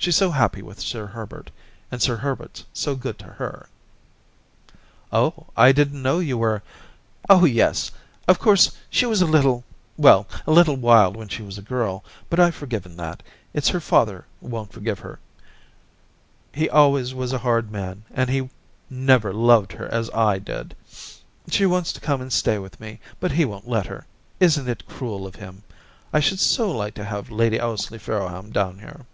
[0.00, 1.50] She's so happy with Sir Herbert.
[1.90, 3.68] And Sir Herbert's so good to her.'...
[5.12, 6.62] *Oh, I didn't know you were.*...
[6.98, 7.90] * Oh, yes!
[8.28, 9.64] Of course she was a little—
[9.96, 13.24] well, a little wild when she was a girl, but Fve for given that.
[13.52, 15.18] It's her father won't forgive her.
[16.54, 18.48] He always was a hard man, and he
[18.88, 20.76] never loved her as I did.
[21.50, 24.06] She wants to come and stay with me, but he won't let her.
[24.38, 25.64] Isn't it cruel of him?
[26.12, 29.04] I should so like to have Lady Ously Farrowham down here.'